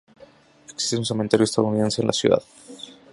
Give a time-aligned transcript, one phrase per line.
[0.73, 2.41] Existe un cementerio estadounidense en la ciudad.